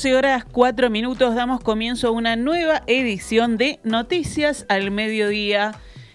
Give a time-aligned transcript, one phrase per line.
[0.00, 5.74] 12 horas 4 minutos damos comienzo a una nueva edición de Noticias al Mediodía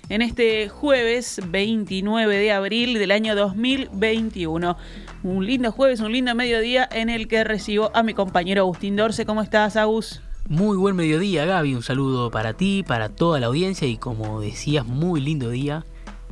[0.10, 4.76] en este jueves 29 de abril del año 2021.
[5.22, 9.24] Un lindo jueves, un lindo mediodía en el que recibo a mi compañero Agustín Dorce.
[9.24, 10.20] ¿Cómo estás, Agus?
[10.50, 11.76] Muy buen mediodía, Gaby.
[11.76, 15.86] Un saludo para ti, para toda la audiencia y como decías, muy lindo día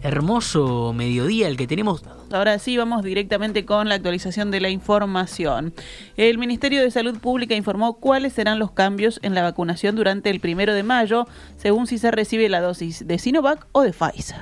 [0.04, 2.04] hermoso mediodía el que tenemos.
[2.34, 5.72] Ahora sí, vamos directamente con la actualización de la información.
[6.18, 10.40] El Ministerio de Salud Pública informó cuáles serán los cambios en la vacunación durante el
[10.40, 11.27] primero de mayo,
[11.58, 14.41] según si se recibe la dosis de Sinovac o de Pfizer.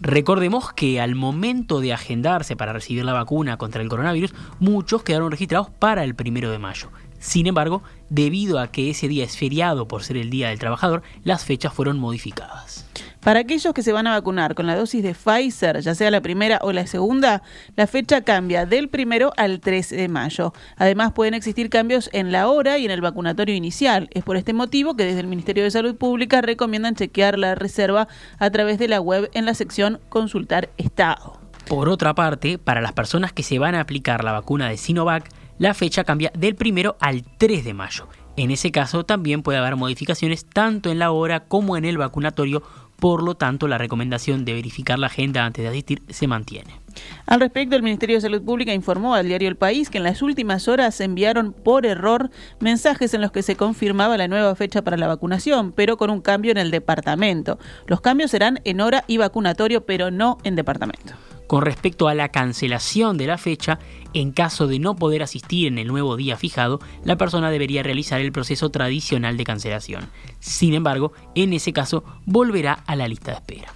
[0.00, 5.32] Recordemos que al momento de agendarse para recibir la vacuna contra el coronavirus, muchos quedaron
[5.32, 6.92] registrados para el primero de mayo.
[7.18, 11.02] Sin embargo, debido a que ese día es feriado por ser el Día del Trabajador,
[11.24, 12.83] las fechas fueron modificadas.
[13.24, 16.20] Para aquellos que se van a vacunar con la dosis de Pfizer, ya sea la
[16.20, 17.42] primera o la segunda,
[17.74, 20.52] la fecha cambia del primero al 13 de mayo.
[20.76, 24.10] Además, pueden existir cambios en la hora y en el vacunatorio inicial.
[24.12, 28.08] Es por este motivo que desde el Ministerio de Salud Pública recomiendan chequear la reserva
[28.38, 31.40] a través de la web en la sección Consultar Estado.
[31.66, 35.30] Por otra parte, para las personas que se van a aplicar la vacuna de Sinovac,
[35.56, 38.06] la fecha cambia del primero al 3 de mayo.
[38.36, 42.64] En ese caso también puede haber modificaciones tanto en la hora como en el vacunatorio
[42.98, 46.80] por lo tanto, la recomendación de verificar la agenda antes de asistir se mantiene.
[47.26, 50.22] Al respecto, el Ministerio de Salud Pública informó al diario El País que en las
[50.22, 54.82] últimas horas se enviaron por error mensajes en los que se confirmaba la nueva fecha
[54.82, 57.58] para la vacunación, pero con un cambio en el departamento.
[57.86, 61.14] Los cambios serán en hora y vacunatorio, pero no en departamento.
[61.46, 63.78] Con respecto a la cancelación de la fecha,
[64.14, 68.20] en caso de no poder asistir en el nuevo día fijado, la persona debería realizar
[68.20, 70.08] el proceso tradicional de cancelación.
[70.40, 73.74] Sin embargo, en ese caso volverá a la lista de espera.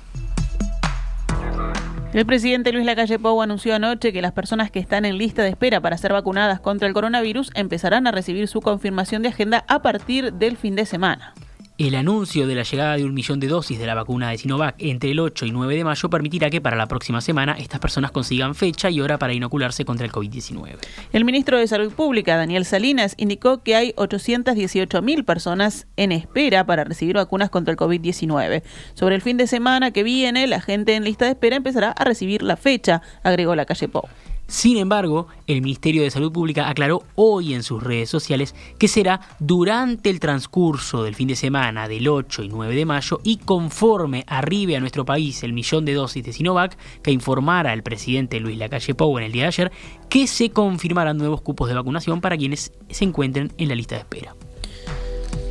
[2.15, 5.51] El presidente Luis Lacalle Pou anunció anoche que las personas que están en lista de
[5.51, 9.83] espera para ser vacunadas contra el coronavirus empezarán a recibir su confirmación de agenda a
[9.83, 11.35] partir del fin de semana.
[11.79, 14.75] El anuncio de la llegada de un millón de dosis de la vacuna de Sinovac
[14.81, 18.11] entre el 8 y 9 de mayo permitirá que para la próxima semana estas personas
[18.11, 20.77] consigan fecha y hora para inocularse contra el COVID-19.
[21.13, 26.67] El ministro de Salud Pública, Daniel Salinas, indicó que hay 818 mil personas en espera
[26.67, 28.65] para recibir vacunas contra el COVID-19.
[28.95, 32.03] Sobre el fin de semana que viene, la gente en lista de espera empezará a
[32.03, 34.09] recibir la fecha, agregó la calle Pou.
[34.51, 39.21] Sin embargo, el Ministerio de Salud Pública aclaró hoy en sus redes sociales que será
[39.39, 44.25] durante el transcurso del fin de semana del 8 y 9 de mayo y conforme
[44.27, 48.57] arribe a nuestro país el millón de dosis de Sinovac que informara el presidente Luis
[48.57, 49.73] Lacalle Pou en el día de ayer,
[50.09, 54.01] que se confirmarán nuevos cupos de vacunación para quienes se encuentren en la lista de
[54.01, 54.35] espera.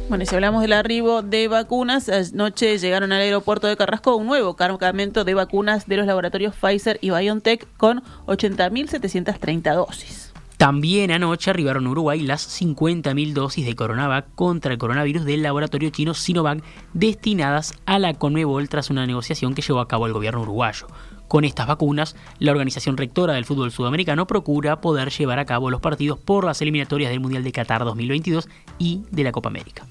[0.10, 4.26] Bueno, y si hablamos del arribo de vacunas, anoche llegaron al aeropuerto de Carrasco un
[4.26, 10.32] nuevo cargamento de vacunas de los laboratorios Pfizer y BioNTech con 80.730 dosis.
[10.56, 15.90] También anoche arribaron a Uruguay las 50.000 dosis de Coronavac contra el coronavirus del laboratorio
[15.90, 16.64] chino Sinovac
[16.94, 20.88] destinadas a la Conmebol tras una negociación que llevó a cabo el gobierno uruguayo.
[21.28, 25.82] Con estas vacunas, la organización rectora del fútbol sudamericano procura poder llevar a cabo los
[25.82, 28.48] partidos por las eliminatorias del Mundial de Qatar 2022
[28.80, 29.86] y de la Copa América.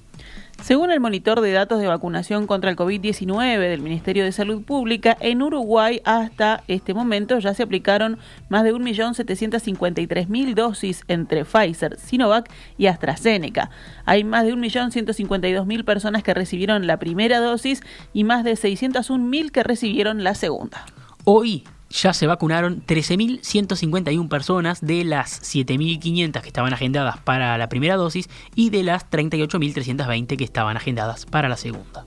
[0.62, 5.16] Según el monitor de datos de vacunación contra el COVID-19 del Ministerio de Salud Pública,
[5.20, 8.18] en Uruguay hasta este momento ya se aplicaron
[8.48, 13.70] más de 1.753.000 dosis entre Pfizer, Sinovac y AstraZeneca.
[14.06, 19.62] Hay más de 1.152.000 personas que recibieron la primera dosis y más de 601.000 que
[19.62, 20.84] recibieron la segunda.
[21.24, 27.96] Hoy ya se vacunaron 13.151 personas de las 7.500 que estaban agendadas para la primera
[27.96, 32.06] dosis y de las 38.320 que estaban agendadas para la segunda.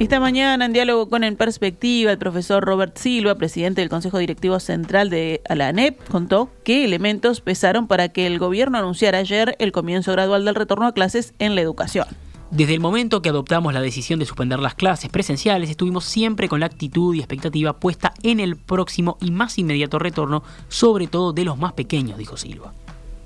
[0.00, 4.58] Esta mañana, en diálogo con En Perspectiva, el profesor Robert Silva, presidente del Consejo Directivo
[4.58, 9.72] Central de la ANEP, contó qué elementos pesaron para que el gobierno anunciara ayer el
[9.72, 12.06] comienzo gradual del retorno a clases en la educación.
[12.50, 16.58] Desde el momento que adoptamos la decisión de suspender las clases presenciales, estuvimos siempre con
[16.58, 21.44] la actitud y expectativa puesta en el próximo y más inmediato retorno, sobre todo de
[21.44, 22.72] los más pequeños, dijo Silva.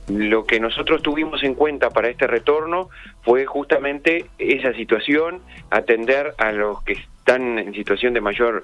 [0.09, 2.91] Lo que nosotros tuvimos en cuenta para este retorno
[3.23, 5.41] fue justamente esa situación,
[5.71, 8.63] atender a los que están en situación de mayor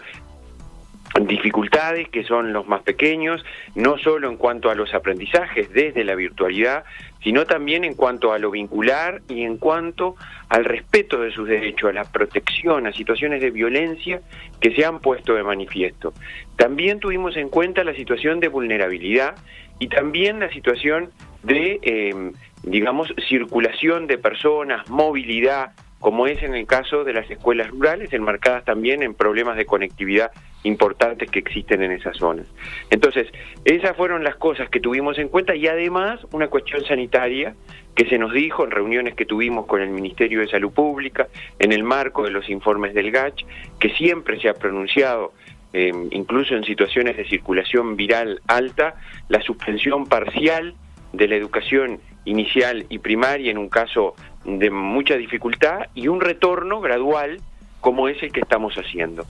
[1.26, 6.14] dificultades que son los más pequeños, no solo en cuanto a los aprendizajes desde la
[6.14, 6.84] virtualidad,
[7.22, 10.16] sino también en cuanto a lo vincular y en cuanto
[10.48, 14.20] al respeto de sus derechos, a la protección, a situaciones de violencia
[14.60, 16.14] que se han puesto de manifiesto.
[16.56, 19.34] También tuvimos en cuenta la situación de vulnerabilidad
[19.78, 21.10] y también la situación
[21.42, 27.68] de, eh, digamos, circulación de personas, movilidad, como es en el caso de las escuelas
[27.68, 30.32] rurales, enmarcadas también en problemas de conectividad
[30.62, 32.46] importantes que existen en esas zonas.
[32.90, 33.28] Entonces,
[33.64, 37.54] esas fueron las cosas que tuvimos en cuenta y además una cuestión sanitaria
[37.94, 41.72] que se nos dijo en reuniones que tuvimos con el Ministerio de Salud Pública, en
[41.72, 43.44] el marco de los informes del GACH,
[43.78, 45.32] que siempre se ha pronunciado
[45.72, 48.94] eh, incluso en situaciones de circulación viral alta,
[49.28, 50.74] la suspensión parcial
[51.12, 54.14] de la educación inicial y primaria en un caso
[54.44, 57.40] de mucha dificultad y un retorno gradual
[57.80, 59.24] como es el que estamos haciendo.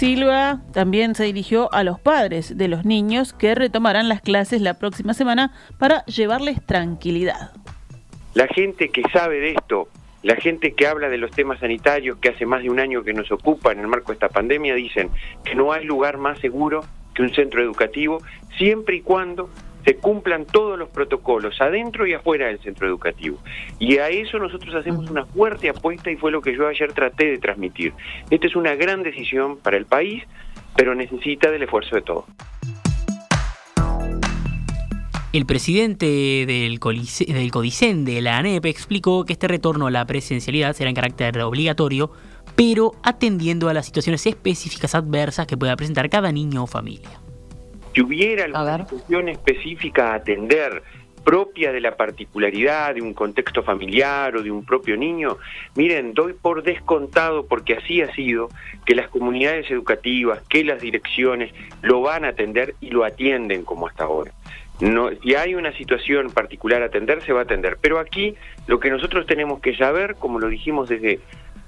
[0.00, 4.78] Silva también se dirigió a los padres de los niños que retomarán las clases la
[4.78, 7.52] próxima semana para llevarles tranquilidad.
[8.32, 9.88] La gente que sabe de esto,
[10.22, 13.12] la gente que habla de los temas sanitarios que hace más de un año que
[13.12, 15.10] nos ocupa en el marco de esta pandemia, dicen
[15.44, 16.82] que no hay lugar más seguro
[17.12, 18.22] que un centro educativo
[18.56, 19.50] siempre y cuando
[19.84, 23.38] se cumplan todos los protocolos adentro y afuera del centro educativo.
[23.78, 27.26] Y a eso nosotros hacemos una fuerte apuesta y fue lo que yo ayer traté
[27.26, 27.92] de transmitir.
[28.30, 30.24] Esta es una gran decisión para el país,
[30.76, 32.24] pero necesita del esfuerzo de todos.
[35.32, 40.74] El presidente del, del Codicen de la ANEP explicó que este retorno a la presencialidad
[40.74, 42.10] será en carácter obligatorio,
[42.56, 47.20] pero atendiendo a las situaciones específicas adversas que pueda presentar cada niño o familia.
[47.94, 50.82] Si hubiera alguna situación específica a atender,
[51.24, 55.36] propia de la particularidad de un contexto familiar o de un propio niño,
[55.74, 58.48] miren, doy por descontado, porque así ha sido,
[58.86, 61.52] que las comunidades educativas, que las direcciones
[61.82, 64.32] lo van a atender y lo atienden como hasta ahora.
[64.80, 67.76] No, si hay una situación particular a atender, se va a atender.
[67.80, 68.34] Pero aquí
[68.66, 71.20] lo que nosotros tenemos que saber, como lo dijimos desde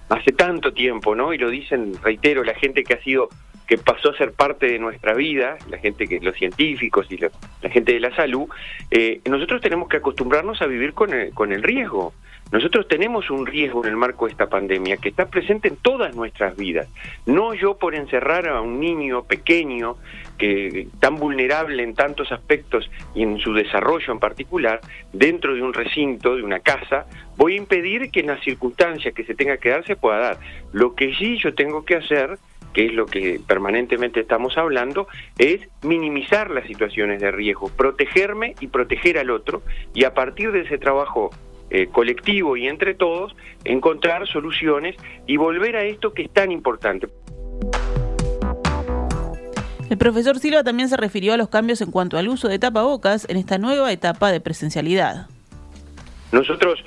[0.08, 1.34] hace tanto tiempo, ¿no?
[1.34, 3.28] Y lo dicen, reitero, la gente que ha sido
[3.72, 7.30] que pasó a ser parte de nuestra vida, la gente que los científicos y la,
[7.70, 8.46] gente de la salud,
[8.90, 12.12] eh, nosotros tenemos que acostumbrarnos a vivir con el, con el riesgo.
[12.50, 16.14] Nosotros tenemos un riesgo en el marco de esta pandemia que está presente en todas
[16.14, 16.86] nuestras vidas.
[17.24, 19.96] No yo por encerrar a un niño pequeño,
[20.36, 24.82] que tan vulnerable en tantos aspectos y en su desarrollo en particular,
[25.14, 27.06] dentro de un recinto, de una casa,
[27.38, 30.38] voy a impedir que en las circunstancias que se tenga que dar se pueda dar.
[30.72, 32.38] Lo que sí yo tengo que hacer
[32.72, 35.06] que es lo que permanentemente estamos hablando,
[35.38, 39.62] es minimizar las situaciones de riesgo, protegerme y proteger al otro,
[39.94, 41.30] y a partir de ese trabajo
[41.70, 43.34] eh, colectivo y entre todos,
[43.64, 44.94] encontrar soluciones
[45.26, 47.08] y volver a esto que es tan importante.
[49.88, 53.26] El profesor Silva también se refirió a los cambios en cuanto al uso de tapabocas
[53.28, 55.28] en esta nueva etapa de presencialidad.
[56.32, 56.82] Nosotros,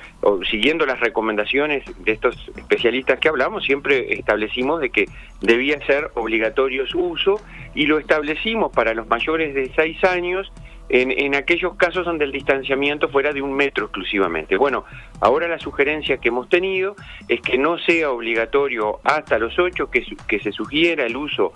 [0.50, 5.06] siguiendo las recomendaciones de estos especialistas que hablamos, siempre establecimos de que
[5.40, 7.40] debía ser obligatorio su uso
[7.72, 10.52] y lo establecimos para los mayores de 6 años
[10.88, 14.56] en, en, aquellos casos donde el distanciamiento fuera de un metro exclusivamente.
[14.56, 14.84] Bueno,
[15.20, 16.96] ahora la sugerencia que hemos tenido
[17.28, 21.52] es que no sea obligatorio hasta los 8, que, se sugiera el uso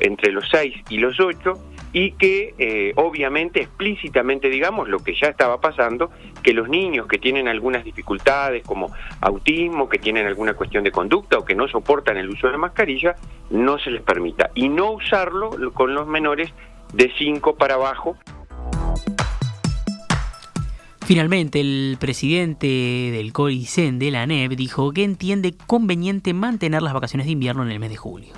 [0.00, 1.54] entre los 6 y los 8
[1.92, 6.10] y que eh, obviamente explícitamente digamos lo que ya estaba pasando,
[6.42, 11.38] que los niños que tienen algunas dificultades como autismo, que tienen alguna cuestión de conducta
[11.38, 13.16] o que no soportan el uso de mascarilla,
[13.50, 14.50] no se les permita.
[14.54, 16.52] Y no usarlo con los menores
[16.92, 18.16] de 5 para abajo.
[21.10, 27.26] Finalmente, el presidente del COICEN de la NEP dijo que entiende conveniente mantener las vacaciones
[27.26, 28.28] de invierno en el mes de julio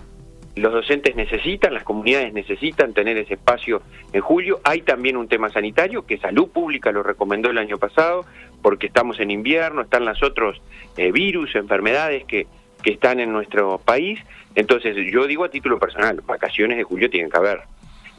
[0.54, 4.60] los docentes necesitan, las comunidades necesitan tener ese espacio en julio.
[4.64, 8.26] Hay también un tema sanitario que Salud Pública lo recomendó el año pasado,
[8.60, 10.60] porque estamos en invierno, están los otros
[10.96, 12.46] eh, virus, enfermedades que,
[12.82, 14.20] que están en nuestro país.
[14.54, 17.60] Entonces, yo digo a título personal, vacaciones de julio tienen que haber.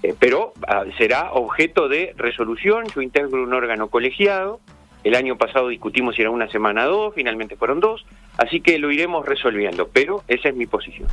[0.03, 4.59] Eh, pero ah, será objeto de resolución, yo integro un órgano colegiado,
[5.05, 8.05] el año pasado discutimos si era una semana o dos, finalmente fueron dos,
[8.37, 11.07] así que lo iremos resolviendo, pero esa es mi posición.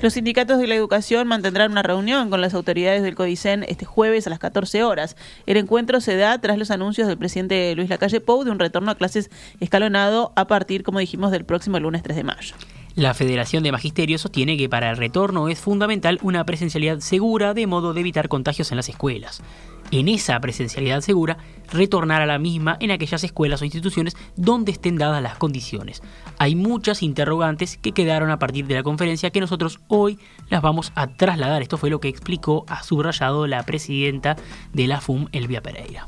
[0.00, 4.26] Los sindicatos de la educación mantendrán una reunión con las autoridades del CODICEN este jueves
[4.26, 5.14] a las 14 horas.
[5.44, 8.92] El encuentro se da tras los anuncios del presidente Luis Lacalle Pou de un retorno
[8.92, 9.28] a clases
[9.60, 12.54] escalonado a partir, como dijimos, del próximo lunes 3 de mayo.
[12.94, 17.66] La Federación de Magisterio sostiene que para el retorno es fundamental una presencialidad segura de
[17.66, 19.42] modo de evitar contagios en las escuelas
[19.90, 21.38] en esa presencialidad segura,
[21.72, 26.02] retornar a la misma en aquellas escuelas o instituciones donde estén dadas las condiciones.
[26.38, 30.18] Hay muchas interrogantes que quedaron a partir de la conferencia que nosotros hoy
[30.48, 31.62] las vamos a trasladar.
[31.62, 34.36] Esto fue lo que explicó, a subrayado la presidenta
[34.72, 36.06] de la FUM, Elvia Pereira.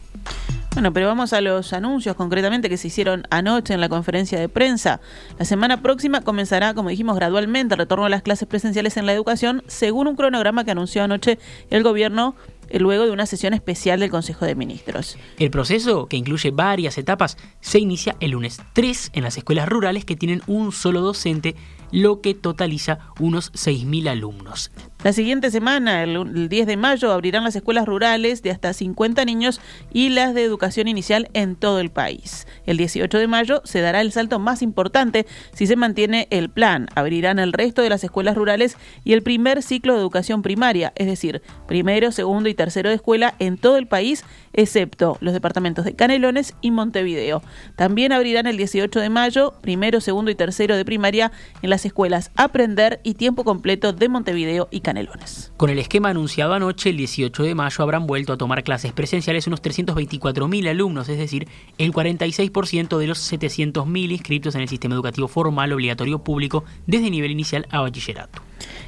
[0.74, 4.48] Bueno, pero vamos a los anuncios concretamente que se hicieron anoche en la conferencia de
[4.48, 5.00] prensa.
[5.38, 9.12] La semana próxima comenzará, como dijimos, gradualmente el retorno a las clases presenciales en la
[9.12, 11.38] educación, según un cronograma que anunció anoche
[11.68, 12.34] el gobierno
[12.70, 15.18] eh, luego de una sesión especial del Consejo de Ministros.
[15.38, 20.06] El proceso, que incluye varias etapas, se inicia el lunes 3 en las escuelas rurales
[20.06, 21.54] que tienen un solo docente
[21.92, 24.72] lo que totaliza unos 6.000 alumnos.
[25.04, 29.61] La siguiente semana, el 10 de mayo, abrirán las escuelas rurales de hasta 50 niños
[29.92, 32.46] y las de educación inicial en todo el país.
[32.66, 36.88] El 18 de mayo se dará el salto más importante si se mantiene el plan.
[36.94, 41.08] Abrirán el resto de las escuelas rurales y el primer ciclo de educación primaria, es
[41.08, 45.96] decir, primero, segundo y tercero de escuela en todo el país, excepto los departamentos de
[45.96, 47.42] Canelones y Montevideo.
[47.75, 52.30] También abrirán el 18 de mayo, primero, segundo y tercero de primaria en las escuelas
[52.36, 55.52] Aprender y Tiempo Completo de Montevideo y Canelones.
[55.56, 59.46] Con el esquema anunciado anoche, el 18 de mayo habrán vuelto a tomar clases presenciales
[59.46, 61.48] unos 324.000 alumnos, es decir,
[61.78, 67.30] el 46% de los 700.000 inscritos en el sistema educativo formal obligatorio público desde nivel
[67.30, 68.42] inicial a bachillerato.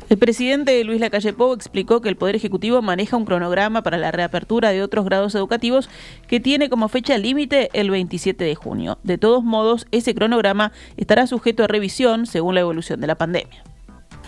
[0.08, 4.10] El presidente Luis Lacalle Pou explicó que el Poder Ejecutivo maneja un cronograma para la
[4.10, 5.88] reapertura de otros grados educativos
[6.28, 8.98] que tiene como fecha límite el 27 de junio.
[9.02, 13.64] De todos modos, ese cronograma estará sujeto a revisión según la evolución de la pandemia.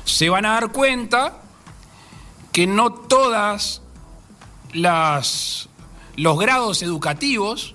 [0.04, 1.40] Se van a dar cuenta
[2.52, 3.82] que no todas
[4.72, 5.68] las
[6.16, 7.74] los grados educativos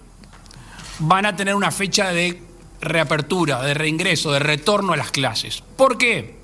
[0.99, 2.41] van a tener una fecha de
[2.81, 5.63] reapertura, de reingreso, de retorno a las clases.
[5.77, 6.40] ¿Por qué?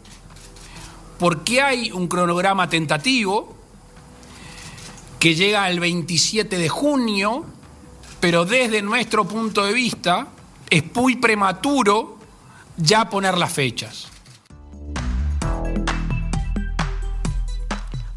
[1.20, 3.56] Porque hay un cronograma tentativo
[5.20, 7.46] que llega el 27 de junio,
[8.20, 10.28] pero desde nuestro punto de vista
[10.70, 12.18] es muy prematuro
[12.78, 14.08] ya poner las fechas.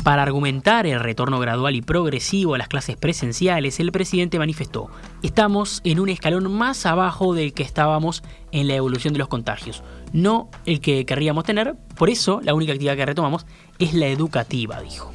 [0.03, 4.91] Para argumentar el retorno gradual y progresivo a las clases presenciales, el presidente manifestó,
[5.23, 9.83] estamos en un escalón más abajo del que estábamos en la evolución de los contagios,
[10.13, 13.47] no el que querríamos tener, por eso la única actividad que retomamos
[13.79, 15.13] es la educativa, dijo.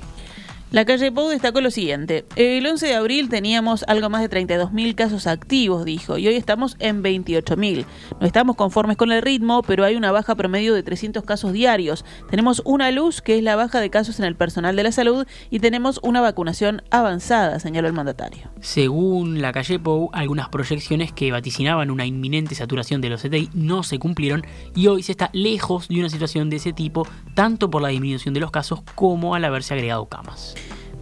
[0.76, 2.26] La calle Pou destacó lo siguiente.
[2.36, 6.76] El 11 de abril teníamos algo más de 32.000 casos activos, dijo, y hoy estamos
[6.80, 7.86] en 28.000.
[8.20, 12.04] No estamos conformes con el ritmo, pero hay una baja promedio de 300 casos diarios.
[12.30, 15.26] Tenemos una luz, que es la baja de casos en el personal de la salud,
[15.50, 18.50] y tenemos una vacunación avanzada, señaló el mandatario.
[18.60, 23.84] Según la calle Pou, algunas proyecciones que vaticinaban una inminente saturación de los CTI no
[23.84, 27.82] se cumplieron y hoy se está lejos de una situación de ese tipo, tanto por
[27.82, 30.54] la disminución de los casos como al haberse agregado camas.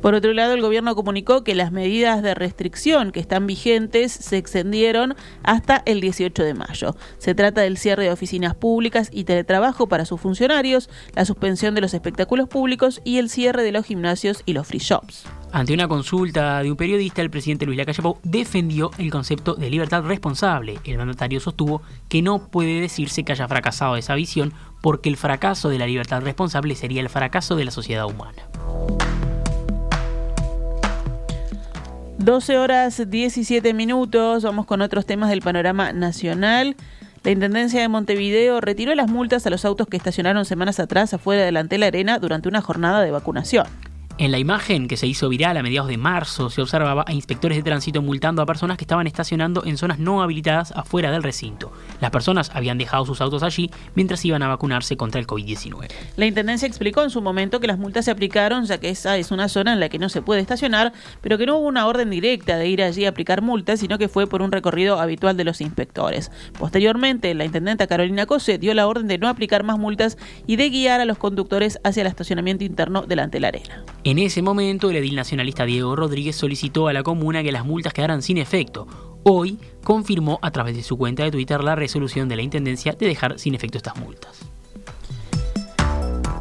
[0.03, 4.35] Por otro lado, el gobierno comunicó que las medidas de restricción que están vigentes se
[4.35, 6.97] extendieron hasta el 18 de mayo.
[7.19, 11.79] Se trata del cierre de oficinas públicas y teletrabajo para sus funcionarios, la suspensión de
[11.79, 15.23] los espectáculos públicos y el cierre de los gimnasios y los free shops.
[15.53, 19.69] Ante una consulta de un periodista, el presidente Luis Lacalle Pou defendió el concepto de
[19.69, 20.79] libertad responsable.
[20.83, 25.69] El mandatario sostuvo que no puede decirse que haya fracasado esa visión porque el fracaso
[25.69, 28.43] de la libertad responsable sería el fracaso de la sociedad humana.
[32.23, 36.77] 12 horas 17 minutos, vamos con otros temas del panorama nacional.
[37.21, 41.43] La Intendencia de Montevideo retiró las multas a los autos que estacionaron semanas atrás afuera
[41.43, 43.65] de la Arena durante una jornada de vacunación.
[44.19, 47.57] En la imagen que se hizo viral a mediados de marzo se observaba a inspectores
[47.57, 51.71] de tránsito multando a personas que estaban estacionando en zonas no habilitadas afuera del recinto.
[51.99, 55.89] Las personas habían dejado sus autos allí mientras iban a vacunarse contra el COVID-19.
[56.15, 59.31] La Intendencia explicó en su momento que las multas se aplicaron ya que esa es
[59.31, 62.11] una zona en la que no se puede estacionar, pero que no hubo una orden
[62.11, 65.43] directa de ir allí a aplicar multas, sino que fue por un recorrido habitual de
[65.43, 66.31] los inspectores.
[66.59, 70.69] Posteriormente, la Intendenta Carolina Cose dio la orden de no aplicar más multas y de
[70.69, 73.83] guiar a los conductores hacia el estacionamiento interno delante de la arena.
[74.05, 77.93] En ese momento, el edil nacionalista Diego Rodríguez solicitó a la comuna que las multas
[77.93, 78.85] quedaran sin efecto.
[79.23, 83.07] Hoy confirmó a través de su cuenta de Twitter la resolución de la Intendencia de
[83.07, 84.41] dejar sin efecto estas multas.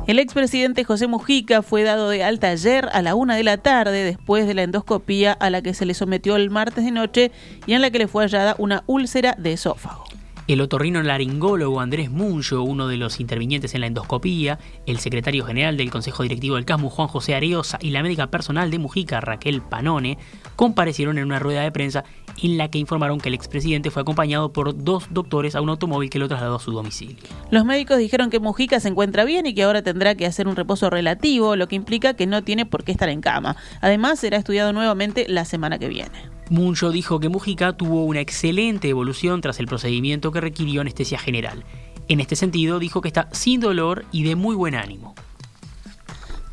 [0.08, 4.02] El expresidente José Mujica fue dado de alta ayer a la una de la tarde
[4.02, 7.30] después de la endoscopía a la que se le sometió el martes de noche
[7.66, 10.11] y en la que le fue hallada una úlcera de esófago.
[10.52, 15.78] El otorrino laringólogo Andrés Muncho, uno de los intervinientes en la endoscopía, el secretario general
[15.78, 19.62] del Consejo Directivo del CASMU Juan José Areosa y la médica personal de Mujica Raquel
[19.62, 20.18] Panone
[20.54, 22.04] comparecieron en una rueda de prensa
[22.42, 26.10] en la que informaron que el expresidente fue acompañado por dos doctores a un automóvil
[26.10, 27.16] que lo trasladó a su domicilio.
[27.50, 30.56] Los médicos dijeron que Mujica se encuentra bien y que ahora tendrá que hacer un
[30.56, 33.56] reposo relativo, lo que implica que no tiene por qué estar en cama.
[33.80, 36.10] Además, será estudiado nuevamente la semana que viene.
[36.50, 41.64] Muncho dijo que Mujica tuvo una excelente evolución tras el procedimiento que requirió anestesia general.
[42.08, 45.14] En este sentido, dijo que está sin dolor y de muy buen ánimo.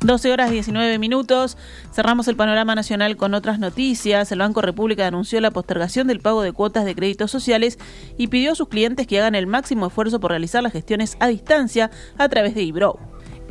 [0.10, 1.56] 12 horas 19 minutos.
[1.94, 4.32] Cerramos el panorama nacional con otras noticias.
[4.32, 7.78] El Banco República anunció la postergación del pago de cuotas de créditos sociales
[8.18, 11.28] y pidió a sus clientes que hagan el máximo esfuerzo por realizar las gestiones a
[11.28, 12.98] distancia a través de Ibro.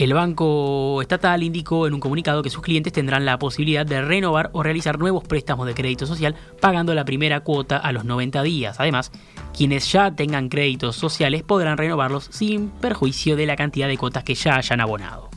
[0.00, 4.50] El Banco Estatal indicó en un comunicado que sus clientes tendrán la posibilidad de renovar
[4.52, 8.80] o realizar nuevos préstamos de crédito social pagando la primera cuota a los 90 días.
[8.80, 9.12] Además,
[9.56, 14.34] quienes ya tengan créditos sociales podrán renovarlos sin perjuicio de la cantidad de cuotas que
[14.34, 15.27] ya hayan abonado.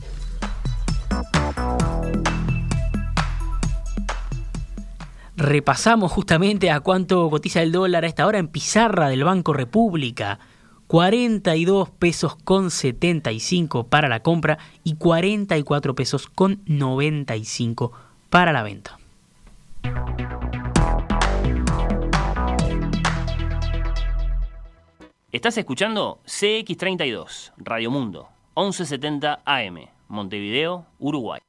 [5.42, 10.38] Repasamos justamente a cuánto cotiza el dólar a esta hora en pizarra del Banco República.
[10.86, 17.90] 42 pesos con 75 para la compra y 44 pesos con 95
[18.30, 19.00] para la venta.
[25.32, 31.40] Estás escuchando CX32, Radio Mundo, 1170 AM, Montevideo, Uruguay.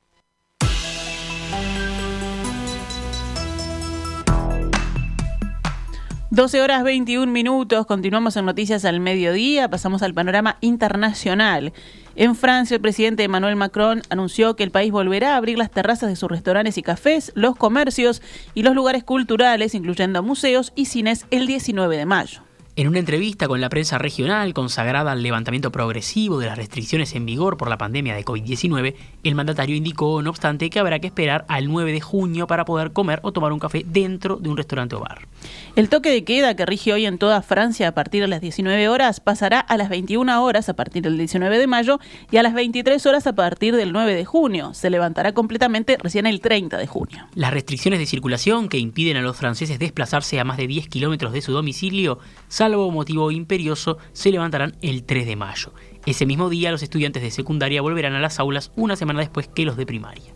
[6.33, 11.73] 12 horas 21 minutos, continuamos en Noticias al Mediodía, pasamos al panorama internacional.
[12.15, 16.09] En Francia, el presidente Emmanuel Macron anunció que el país volverá a abrir las terrazas
[16.09, 18.23] de sus restaurantes y cafés, los comercios
[18.55, 22.41] y los lugares culturales, incluyendo museos y cines, el 19 de mayo.
[22.75, 27.27] En una entrevista con la prensa regional consagrada al levantamiento progresivo de las restricciones en
[27.27, 31.45] vigor por la pandemia de COVID-19, el mandatario indicó, no obstante, que habrá que esperar
[31.47, 34.95] al 9 de junio para poder comer o tomar un café dentro de un restaurante
[34.95, 35.27] o bar.
[35.75, 38.89] El toque de queda que rige hoy en toda Francia a partir de las 19
[38.89, 41.99] horas pasará a las 21 horas a partir del 19 de mayo
[42.31, 44.73] y a las 23 horas a partir del 9 de junio.
[44.73, 47.27] Se levantará completamente recién el 30 de junio.
[47.35, 51.33] Las restricciones de circulación que impiden a los franceses desplazarse a más de 10 kilómetros
[51.33, 55.73] de su domicilio salvo motivo imperioso, se levantarán el 3 de mayo.
[56.05, 59.65] Ese mismo día los estudiantes de secundaria volverán a las aulas una semana después que
[59.65, 60.33] los de primaria.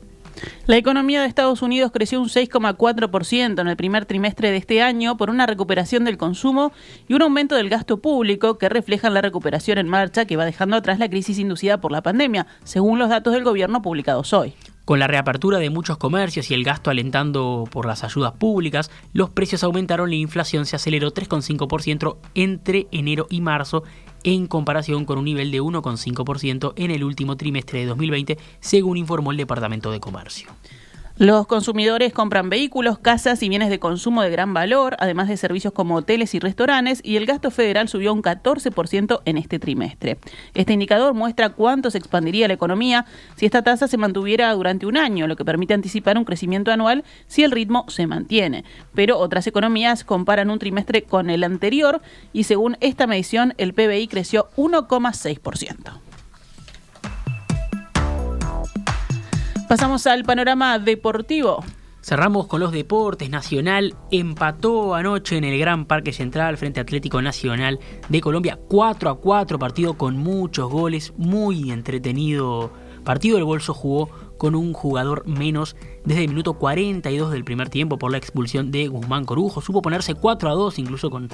[0.66, 5.18] La economía de Estados Unidos creció un 6,4% en el primer trimestre de este año
[5.18, 6.72] por una recuperación del consumo
[7.08, 10.76] y un aumento del gasto público que reflejan la recuperación en marcha que va dejando
[10.76, 14.54] atrás la crisis inducida por la pandemia, según los datos del gobierno publicados hoy.
[14.88, 19.30] Con la reapertura de muchos comercios y el gasto alentando por las ayudas públicas, los
[19.30, 23.84] precios aumentaron y la inflación se aceleró 3,5% entre enero y marzo
[24.28, 29.32] en comparación con un nivel de 1,5% en el último trimestre de 2020, según informó
[29.32, 30.50] el Departamento de Comercio.
[31.20, 35.74] Los consumidores compran vehículos, casas y bienes de consumo de gran valor, además de servicios
[35.74, 40.20] como hoteles y restaurantes, y el gasto federal subió un 14% en este trimestre.
[40.54, 44.96] Este indicador muestra cuánto se expandiría la economía si esta tasa se mantuviera durante un
[44.96, 48.64] año, lo que permite anticipar un crecimiento anual si el ritmo se mantiene.
[48.94, 52.00] Pero otras economías comparan un trimestre con el anterior
[52.32, 56.07] y según esta medición el PBI creció 1,6%.
[59.68, 61.62] Pasamos al panorama deportivo.
[62.02, 63.30] Cerramos con los deportes.
[63.30, 67.78] Nacional empató anoche en el Gran Parque Central frente a Atlético Nacional
[68.08, 68.58] de Colombia.
[68.70, 72.72] 4 a 4, partido con muchos goles, muy entretenido.
[73.08, 77.98] Partido del Bolso jugó con un jugador menos desde el minuto 42 del primer tiempo
[77.98, 79.62] por la expulsión de Guzmán Corujo.
[79.62, 81.30] Supo ponerse 4 a 2 incluso con,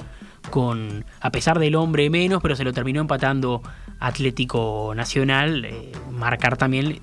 [0.50, 3.60] con a pesar del hombre menos, pero se lo terminó empatando
[3.98, 5.64] Atlético Nacional.
[5.64, 7.00] Eh, marcar también,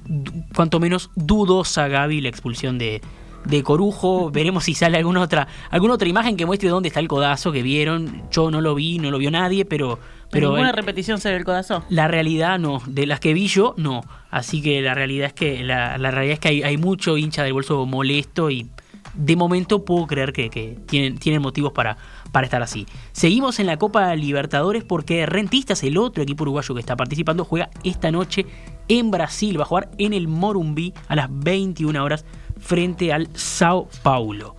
[0.56, 3.02] cuanto menos dudosa Gaby la expulsión de,
[3.44, 4.32] de Corujo.
[4.32, 7.62] Veremos si sale alguna otra, alguna otra imagen que muestre dónde está el codazo que
[7.62, 8.24] vieron.
[8.32, 10.00] Yo no lo vi, no lo vio nadie, pero.
[10.32, 11.84] Pero ¿Ninguna repetición se ve el codazo?
[11.90, 12.82] La realidad no.
[12.88, 14.02] De las que vi yo, no.
[14.30, 17.54] Así que la realidad es que la, realidad es que hay, hay, mucho hincha del
[17.54, 18.70] bolso molesto y
[19.14, 21.98] de momento puedo creer que, que tienen, tienen motivos para,
[22.32, 22.86] para estar así.
[23.12, 27.70] Seguimos en la Copa Libertadores porque Rentistas, el otro equipo uruguayo que está participando, juega
[27.84, 28.46] esta noche
[28.88, 29.60] en Brasil.
[29.60, 32.26] Va a jugar en el Morumbi a las 21 horas
[32.58, 34.56] frente al Sao Paulo.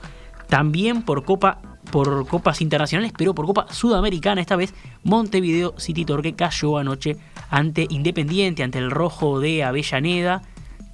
[0.49, 4.75] También por Copa por copas internacionales, pero por Copa Sudamericana esta vez,
[5.05, 7.19] Montevideo City Torque cayó anoche
[7.51, 10.43] ante Independiente, ante el Rojo de Avellaneda,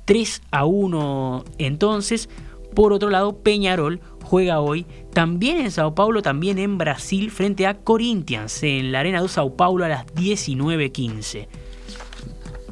[0.04, 2.28] 3 a 1 entonces.
[2.74, 7.74] Por otro lado, Peñarol juega hoy también en Sao Paulo, también en Brasil, frente a
[7.78, 11.46] Corinthians, en la Arena de Sao Paulo a las 19.15.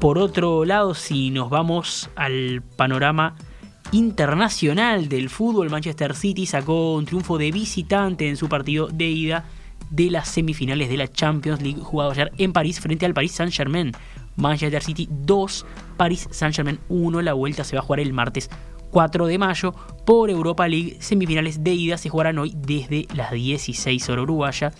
[0.01, 3.37] Por otro lado, si nos vamos al panorama
[3.93, 9.45] internacional del fútbol, Manchester City sacó un triunfo de visitante en su partido de ida
[9.91, 13.93] de las semifinales de la Champions League jugado ayer en París frente al Paris Saint-Germain.
[14.37, 17.23] Manchester City 2, Paris Saint-Germain 1.
[17.23, 18.51] La vuelta se va a jugar el martes
[18.91, 20.97] 4 de mayo por Europa League.
[21.01, 24.73] Semifinales de ida se jugarán hoy desde las 16 horas uruguaya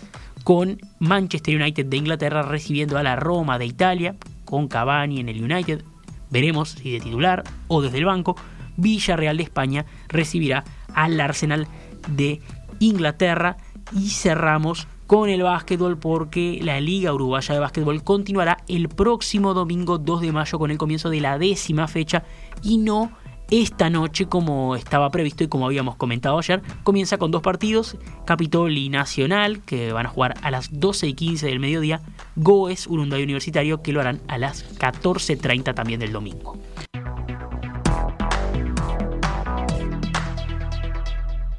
[0.43, 4.15] con Manchester United de Inglaterra recibiendo a la Roma de Italia
[4.45, 5.83] con Cavani en el United.
[6.29, 8.35] Veremos si de titular o desde el banco.
[8.77, 10.63] Villarreal de España recibirá
[10.93, 11.67] al Arsenal
[12.07, 12.41] de
[12.79, 13.57] Inglaterra
[13.93, 19.97] y cerramos con el básquetbol porque la Liga Uruguaya de Básquetbol continuará el próximo domingo
[19.97, 22.23] 2 de mayo con el comienzo de la décima fecha
[22.61, 23.11] y no
[23.49, 26.61] esta noche como estaba previsto y como habíamos comentado ayer.
[26.83, 31.45] Comienza con dos partidos, Capitol Nacional, que van a jugar a las 12 y 15
[31.47, 32.01] del mediodía,
[32.35, 36.57] Goes, Urunday Universitario, que lo harán a las 14.30 también del domingo.